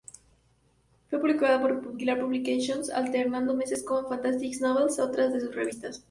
[1.11, 5.99] Fue publicada por Popular Publications, alternando meses con "Fantastic Novels", otra de sus revistas.